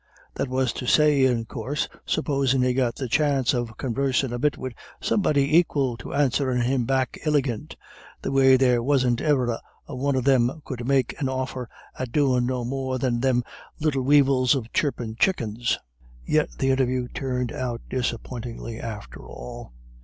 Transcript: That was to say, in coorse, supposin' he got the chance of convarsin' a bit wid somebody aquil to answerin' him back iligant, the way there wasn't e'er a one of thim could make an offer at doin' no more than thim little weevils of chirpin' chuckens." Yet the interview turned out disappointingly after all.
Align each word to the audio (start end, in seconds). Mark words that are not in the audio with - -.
That 0.33 0.47
was 0.49 0.73
to 0.73 0.87
say, 0.87 1.25
in 1.25 1.45
coorse, 1.45 1.87
supposin' 2.07 2.63
he 2.63 2.73
got 2.73 2.95
the 2.95 3.07
chance 3.07 3.53
of 3.53 3.77
convarsin' 3.77 4.33
a 4.33 4.39
bit 4.39 4.57
wid 4.57 4.73
somebody 4.99 5.59
aquil 5.59 5.95
to 5.97 6.11
answerin' 6.15 6.61
him 6.61 6.85
back 6.85 7.19
iligant, 7.23 7.75
the 8.23 8.31
way 8.31 8.57
there 8.57 8.81
wasn't 8.81 9.21
e'er 9.21 9.59
a 9.87 9.95
one 9.95 10.15
of 10.15 10.25
thim 10.25 10.63
could 10.65 10.87
make 10.87 11.13
an 11.21 11.29
offer 11.29 11.69
at 11.99 12.11
doin' 12.11 12.47
no 12.47 12.65
more 12.65 12.97
than 12.97 13.21
thim 13.21 13.43
little 13.79 14.01
weevils 14.01 14.55
of 14.55 14.73
chirpin' 14.73 15.17
chuckens." 15.19 15.77
Yet 16.25 16.49
the 16.57 16.71
interview 16.71 17.07
turned 17.07 17.51
out 17.51 17.81
disappointingly 17.87 18.79
after 18.79 19.23
all. 19.27 19.71